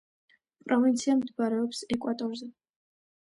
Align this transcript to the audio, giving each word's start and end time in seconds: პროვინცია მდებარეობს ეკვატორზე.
პროვინცია 0.69 1.15
მდებარეობს 1.19 1.83
ეკვატორზე. 1.97 2.49